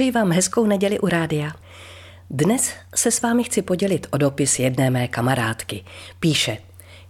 Přeji 0.00 0.10
vám 0.10 0.32
hezkou 0.32 0.66
neděli 0.66 1.00
u 1.00 1.06
rádia. 1.06 1.52
Dnes 2.30 2.72
se 2.94 3.10
s 3.10 3.22
vámi 3.22 3.44
chci 3.44 3.62
podělit 3.62 4.06
o 4.10 4.16
dopis 4.16 4.58
jedné 4.58 4.90
mé 4.90 5.08
kamarádky. 5.08 5.84
Píše, 6.20 6.58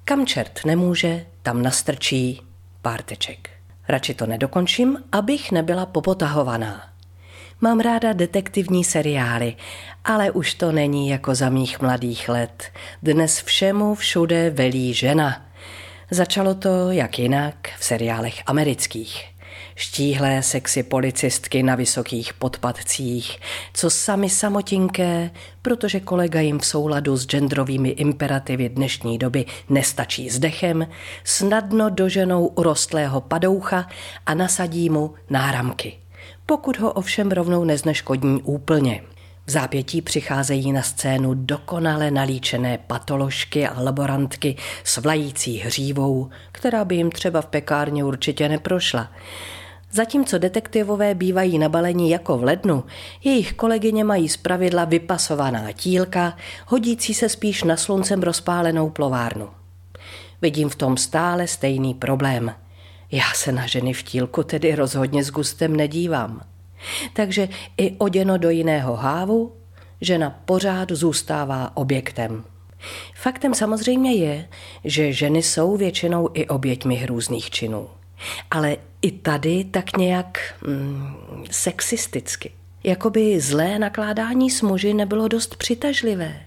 kam 0.05 0.27
čert 0.27 0.61
nemůže, 0.65 1.26
tam 1.42 1.62
nastrčí 1.62 2.42
párteček. 2.82 3.50
Radši 3.88 4.14
to 4.14 4.26
nedokončím, 4.26 4.98
abych 5.12 5.53
nebyla 5.53 5.87
popotahovaná. 5.87 6.88
Mám 7.61 7.80
ráda 7.80 8.12
detektivní 8.12 8.84
seriály, 8.84 9.57
ale 10.04 10.30
už 10.30 10.54
to 10.54 10.72
není 10.72 11.09
jako 11.09 11.34
za 11.34 11.48
mých 11.48 11.80
mladých 11.80 12.29
let. 12.29 12.64
Dnes 13.02 13.43
všemu 13.43 13.95
všude 13.95 14.50
velí 14.50 14.95
žena. 14.95 15.46
Začalo 16.11 16.54
to 16.54 16.91
jak 16.91 17.18
jinak 17.18 17.68
v 17.79 17.84
seriálech 17.84 18.43
amerických 18.46 19.39
štíhlé 19.81 20.43
sexy 20.43 20.83
policistky 20.83 21.62
na 21.62 21.75
vysokých 21.75 22.35
podpadcích, 22.35 23.39
co 23.75 23.91
sami 23.91 24.30
samotinké, 24.30 25.30
protože 25.62 26.01
kolega 26.01 26.41
jim 26.41 26.59
v 26.59 26.66
souladu 26.66 27.16
s 27.16 27.27
genderovými 27.27 27.88
imperativy 27.88 28.69
dnešní 28.69 29.19
doby 29.19 29.45
nestačí 29.69 30.30
s 30.30 30.38
dechem, 30.38 30.87
snadno 31.24 31.91
doženou 31.91 32.47
urostlého 32.47 33.21
padoucha 33.21 33.87
a 34.27 34.35
nasadí 34.35 34.91
mu 34.91 35.15
náramky. 35.30 35.99
Pokud 36.47 36.79
ho 36.79 36.93
ovšem 36.93 37.30
rovnou 37.30 37.65
nezneškodní 37.65 38.43
úplně. 38.43 39.02
V 39.47 39.51
zápětí 39.51 40.02
přicházejí 40.02 40.73
na 40.73 40.83
scénu 40.83 41.35
dokonale 41.35 42.10
nalíčené 42.10 42.79
patoložky 42.79 43.69
a 43.69 43.80
laborantky 43.80 44.57
s 44.85 44.97
vlající 44.97 45.59
hřívou, 45.59 46.30
která 46.52 46.85
by 46.85 46.97
jim 46.97 47.10
třeba 47.10 47.41
v 47.41 47.47
pekárně 47.47 48.05
určitě 48.05 48.49
neprošla. 48.49 49.09
Zatímco 49.93 50.39
detektivové 50.39 51.15
bývají 51.15 51.59
nabalení 51.59 52.11
jako 52.11 52.39
v 52.39 52.45
lednu, 52.45 52.85
jejich 53.25 53.53
kolegyně 53.53 54.05
mají 54.05 54.29
zpravidla 54.29 54.85
vypasovaná 54.85 55.73
tílka, 55.73 56.37
hodící 56.66 57.15
se 57.15 57.29
spíš 57.29 57.63
na 57.63 57.77
sluncem 57.77 58.23
rozpálenou 58.23 58.91
plovárnu. 58.91 59.49
Vidím 60.43 60.69
v 60.69 60.74
tom 60.74 60.97
stále 60.97 61.47
stejný 61.47 61.95
problém. 61.95 62.55
Já 63.10 63.32
se 63.35 63.52
na 63.52 63.66
ženy 63.66 63.93
v 63.93 64.03
tílku 64.03 64.43
tedy 64.43 64.75
rozhodně 64.75 65.25
s 65.25 65.31
gustem 65.31 65.77
nedívám. 65.77 66.41
Takže 67.12 67.49
i 67.77 67.97
oděno 67.99 68.38
do 68.38 68.50
jiného 68.50 68.97
hávu, 68.97 69.53
žena 70.00 70.41
pořád 70.44 70.93
zůstává 70.93 71.77
objektem. 71.77 72.44
Faktem 73.15 73.54
samozřejmě 73.54 74.15
je, 74.15 74.49
že 74.84 75.12
ženy 75.12 75.43
jsou 75.43 75.77
většinou 75.77 76.28
i 76.34 76.47
oběťmi 76.47 76.94
hrůzných 76.94 77.50
činů. 77.50 77.88
Ale 78.50 78.76
i 79.03 79.10
tady 79.10 79.65
tak 79.65 79.97
nějak 79.97 80.38
mm, 80.66 81.15
sexisticky. 81.50 82.50
Jakoby 82.84 83.41
zlé 83.41 83.78
nakládání 83.78 84.50
s 84.50 84.62
muži 84.62 84.94
nebylo 84.94 85.28
dost 85.28 85.56
přitažlivé. 85.56 86.41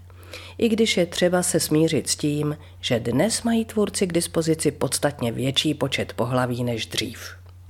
I 0.58 0.70
když 0.70 0.98
je 0.98 1.06
třeba 1.06 1.44
se 1.44 1.60
smířit 1.60 2.10
s 2.10 2.16
tím, 2.16 2.58
že 2.82 3.00
dnes 3.00 3.44
mají 3.44 3.66
tvůrci 3.66 4.08
k 4.08 4.14
dispozici 4.14 4.72
podstatně 4.72 5.32
větší 5.32 5.74
počet 5.74 6.14
pohlaví 6.14 6.64
než 6.64 6.86
dřív. 6.86 7.20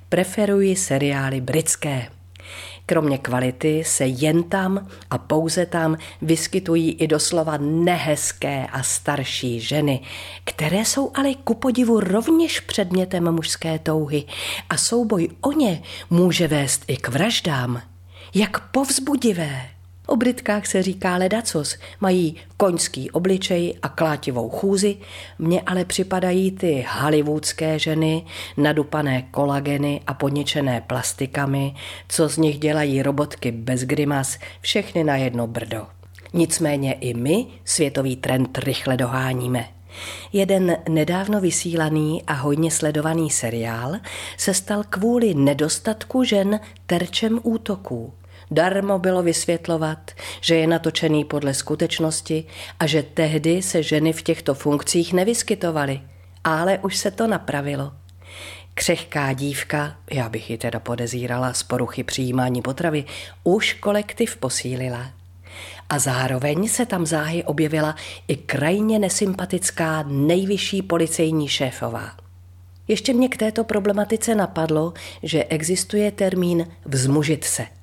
Preferuji 0.08 0.76
seriály 0.76 1.40
britské, 1.40 2.06
Kromě 2.86 3.18
kvality 3.18 3.84
se 3.86 4.06
jen 4.06 4.42
tam 4.42 4.88
a 5.10 5.18
pouze 5.18 5.66
tam 5.66 5.96
vyskytují 6.22 6.92
i 6.92 7.06
doslova 7.06 7.56
nehezké 7.60 8.66
a 8.72 8.82
starší 8.82 9.60
ženy, 9.60 10.00
které 10.44 10.84
jsou 10.84 11.10
ale 11.14 11.34
ku 11.34 11.54
podivu 11.54 12.00
rovněž 12.00 12.60
předmětem 12.60 13.32
mužské 13.32 13.78
touhy 13.78 14.24
a 14.70 14.76
souboj 14.76 15.28
o 15.40 15.52
ně 15.52 15.82
může 16.10 16.48
vést 16.48 16.84
i 16.86 16.96
k 16.96 17.08
vraždám. 17.08 17.82
Jak 18.34 18.70
povzbudivé! 18.70 19.73
O 20.06 20.16
Britkách 20.16 20.66
se 20.66 20.82
říká 20.82 21.16
ledacos, 21.16 21.76
mají 22.00 22.36
koňský 22.56 23.10
obličej 23.10 23.74
a 23.82 23.88
klátivou 23.88 24.48
chůzi, 24.48 24.96
mně 25.38 25.60
ale 25.60 25.84
připadají 25.84 26.50
ty 26.50 26.86
hollywoodské 27.00 27.78
ženy, 27.78 28.24
nadupané 28.56 29.22
kolageny 29.22 30.00
a 30.06 30.14
poničené 30.14 30.80
plastikami, 30.80 31.74
co 32.08 32.28
z 32.28 32.36
nich 32.36 32.58
dělají 32.58 33.02
robotky 33.02 33.52
bez 33.52 33.84
grimas, 33.84 34.38
všechny 34.60 35.04
na 35.04 35.16
jedno 35.16 35.46
brdo. 35.46 35.86
Nicméně 36.32 36.92
i 36.92 37.14
my 37.14 37.46
světový 37.64 38.16
trend 38.16 38.58
rychle 38.58 38.96
doháníme. 38.96 39.68
Jeden 40.32 40.76
nedávno 40.88 41.40
vysílaný 41.40 42.22
a 42.26 42.32
hojně 42.32 42.70
sledovaný 42.70 43.30
seriál 43.30 43.96
se 44.36 44.54
stal 44.54 44.84
kvůli 44.90 45.34
nedostatku 45.34 46.24
žen 46.24 46.60
terčem 46.86 47.40
útoků. 47.42 48.12
Darmo 48.54 48.98
bylo 48.98 49.22
vysvětlovat, 49.22 50.10
že 50.40 50.54
je 50.54 50.66
natočený 50.66 51.24
podle 51.24 51.54
skutečnosti 51.54 52.44
a 52.80 52.86
že 52.86 53.02
tehdy 53.02 53.62
se 53.62 53.82
ženy 53.82 54.12
v 54.12 54.22
těchto 54.22 54.54
funkcích 54.54 55.12
nevyskytovaly. 55.12 56.00
Ale 56.44 56.78
už 56.78 56.96
se 56.96 57.10
to 57.10 57.26
napravilo. 57.26 57.92
Křehká 58.74 59.32
dívka, 59.32 59.96
já 60.10 60.28
bych 60.28 60.50
ji 60.50 60.58
teda 60.58 60.80
podezírala 60.80 61.52
z 61.52 61.62
poruchy 61.62 62.04
přijímání 62.04 62.62
potravy, 62.62 63.04
už 63.44 63.72
kolektiv 63.72 64.36
posílila. 64.36 65.10
A 65.90 65.98
zároveň 65.98 66.68
se 66.68 66.86
tam 66.86 67.06
záhy 67.06 67.44
objevila 67.44 67.96
i 68.28 68.36
krajně 68.36 68.98
nesympatická 68.98 70.04
nejvyšší 70.08 70.82
policejní 70.82 71.48
šéfová. 71.48 72.16
Ještě 72.88 73.12
mě 73.12 73.28
k 73.28 73.36
této 73.36 73.64
problematice 73.64 74.34
napadlo, 74.34 74.92
že 75.22 75.44
existuje 75.44 76.12
termín 76.12 76.66
vzmužit 76.84 77.44
se– 77.44 77.66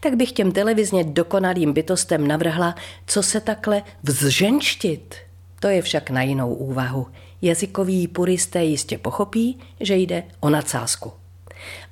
tak 0.00 0.16
bych 0.16 0.32
těm 0.32 0.52
televizně 0.52 1.04
dokonalým 1.04 1.72
bytostem 1.72 2.26
navrhla, 2.26 2.74
co 3.06 3.22
se 3.22 3.40
takhle 3.40 3.82
vzženštit. 4.02 5.14
To 5.60 5.68
je 5.68 5.82
však 5.82 6.10
na 6.10 6.22
jinou 6.22 6.54
úvahu. 6.54 7.06
Jazykoví 7.42 8.08
puristé 8.08 8.64
jistě 8.64 8.98
pochopí, 8.98 9.58
že 9.80 9.96
jde 9.96 10.22
o 10.40 10.50
nadsázku. 10.50 11.12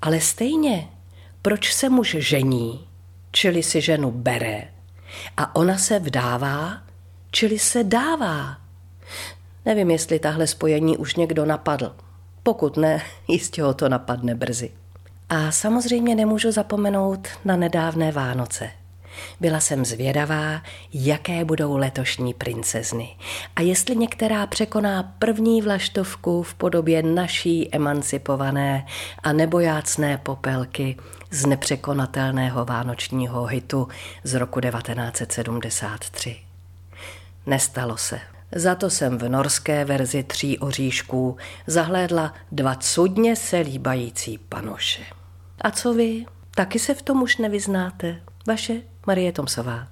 Ale 0.02 0.20
stejně, 0.20 0.88
proč 1.42 1.72
se 1.72 1.88
muž 1.88 2.16
žení, 2.18 2.88
čili 3.30 3.62
si 3.62 3.80
ženu 3.80 4.10
bere, 4.10 4.68
a 5.36 5.56
ona 5.56 5.78
se 5.78 5.98
vdává, 5.98 6.82
čili 7.30 7.58
se 7.58 7.84
dává? 7.84 8.56
Nevím, 9.64 9.90
jestli 9.90 10.18
tahle 10.18 10.46
spojení 10.46 10.96
už 10.96 11.16
někdo 11.16 11.44
napadl. 11.44 11.96
Pokud 12.42 12.76
ne, 12.76 13.02
jistě 13.28 13.62
ho 13.62 13.74
to 13.74 13.88
napadne 13.88 14.34
brzy. 14.34 14.70
A 15.34 15.52
samozřejmě 15.52 16.14
nemůžu 16.14 16.52
zapomenout 16.52 17.28
na 17.44 17.56
nedávné 17.56 18.12
Vánoce. 18.12 18.70
Byla 19.40 19.60
jsem 19.60 19.84
zvědavá, 19.84 20.62
jaké 20.92 21.44
budou 21.44 21.76
letošní 21.76 22.34
princezny 22.34 23.16
a 23.56 23.62
jestli 23.62 23.96
některá 23.96 24.46
překoná 24.46 25.02
první 25.02 25.62
vlaštovku 25.62 26.42
v 26.42 26.54
podobě 26.54 27.02
naší 27.02 27.74
emancipované 27.74 28.86
a 29.22 29.32
nebojácné 29.32 30.18
popelky 30.18 30.96
z 31.30 31.46
nepřekonatelného 31.46 32.64
vánočního 32.64 33.46
hitu 33.46 33.88
z 34.24 34.34
roku 34.34 34.60
1973. 34.60 36.36
Nestalo 37.46 37.96
se. 37.96 38.20
Za 38.54 38.74
to 38.74 38.90
jsem 38.90 39.18
v 39.18 39.28
norské 39.28 39.84
verzi 39.84 40.22
tří 40.22 40.58
oříšků 40.58 41.36
zahlédla 41.66 42.34
dva 42.52 42.74
cudně 42.74 43.36
se 43.36 43.58
líbající 43.58 44.38
panoše. 44.38 45.21
A 45.60 45.70
co 45.70 45.94
vy? 45.94 46.24
Taky 46.54 46.78
se 46.78 46.94
v 46.94 47.02
tom 47.02 47.22
už 47.22 47.36
nevyznáte? 47.36 48.22
Vaše 48.46 48.82
Marie 49.06 49.32
Tomsová. 49.32 49.88